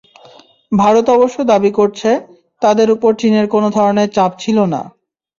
ভারত 0.71 1.05
অবশ্য 1.09 1.37
দাবি 1.43 1.71
করছে, 1.71 2.09
তাদের 2.61 2.87
ওপর 2.91 3.11
চীনের 3.21 3.45
কোনো 3.47 3.67
ধরনের 3.77 4.09
চাপ 4.15 4.31
ছিল 4.39 4.57
না। 4.73 4.81